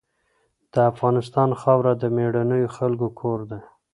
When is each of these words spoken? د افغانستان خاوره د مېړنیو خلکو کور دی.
د 0.73 0.75
افغانستان 0.91 1.49
خاوره 1.61 1.91
د 1.97 2.03
مېړنیو 2.15 2.73
خلکو 2.77 3.07
کور 3.19 3.39
دی. 3.49 3.61